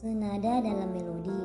[0.00, 1.44] Nada dalam melodi.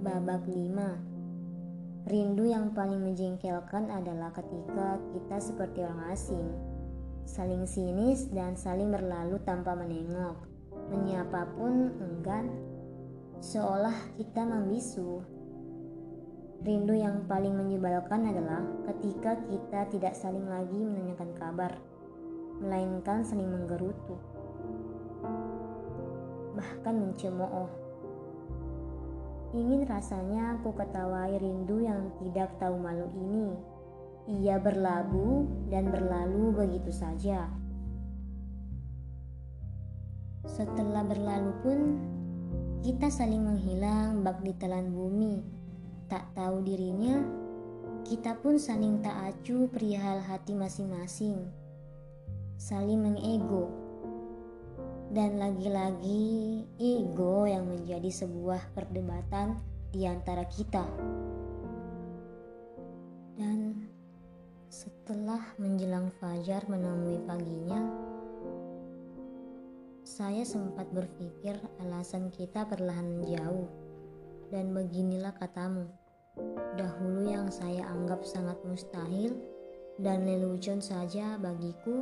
[0.00, 6.48] Babak 5 Rindu yang paling menjengkelkan adalah ketika kita seperti orang asing.
[7.28, 10.48] Saling sinis dan saling berlalu tanpa menengok.
[10.96, 12.56] Menyapa pun enggan.
[13.44, 15.20] Seolah kita membisu.
[16.64, 21.76] Rindu yang paling menyebalkan adalah ketika kita tidak saling lagi menanyakan kabar.
[22.64, 24.16] Melainkan saling menggerutu
[26.52, 27.82] Bahkan mencemooh
[29.52, 33.52] Ingin rasanya aku ketawai rindu yang tidak tahu malu ini.
[34.40, 37.52] Ia berlabuh dan berlalu begitu saja.
[40.48, 41.78] Setelah berlalu pun,
[42.80, 45.44] kita saling menghilang bak di telan bumi.
[46.08, 47.20] Tak tahu dirinya,
[48.08, 51.44] kita pun saling tak acuh perihal hati masing-masing.
[52.56, 53.81] Saling mengego
[55.12, 59.60] dan lagi-lagi ego yang menjadi sebuah perdebatan
[59.92, 60.88] di antara kita.
[63.36, 63.92] Dan
[64.72, 67.92] setelah menjelang fajar menemui paginya,
[70.00, 73.68] saya sempat berpikir alasan kita perlahan menjauh.
[74.48, 75.92] Dan beginilah katamu,
[76.80, 79.36] dahulu yang saya anggap sangat mustahil
[80.00, 82.00] dan lelucon saja bagiku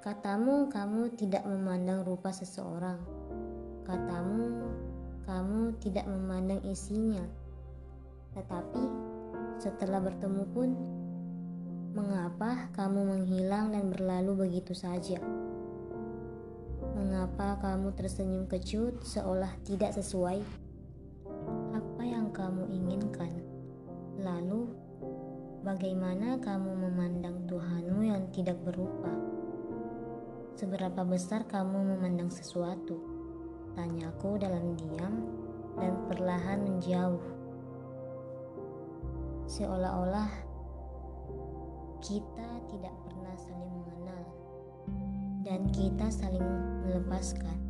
[0.00, 2.96] Katamu kamu tidak memandang rupa seseorang.
[3.84, 4.48] Katamu
[5.28, 7.20] kamu tidak memandang isinya.
[8.32, 8.80] Tetapi
[9.60, 10.72] setelah bertemu pun,
[11.92, 15.20] mengapa kamu menghilang dan berlalu begitu saja?
[16.96, 20.40] Mengapa kamu tersenyum kecut seolah tidak sesuai?
[21.76, 23.36] Apa yang kamu inginkan?
[24.16, 24.64] Lalu,
[25.60, 29.39] bagaimana kamu memandang Tuhanmu yang tidak berupa?
[30.60, 33.00] Seberapa besar kamu memandang sesuatu?
[33.72, 35.24] Tanyaku dalam diam
[35.80, 37.24] dan perlahan menjauh.
[39.48, 40.28] Seolah-olah
[42.04, 44.24] kita tidak pernah saling mengenal
[45.48, 46.44] dan kita saling
[46.84, 47.69] melepaskan.